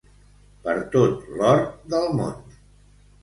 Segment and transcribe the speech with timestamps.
[0.63, 1.61] Per tot l'or
[1.95, 2.57] del món.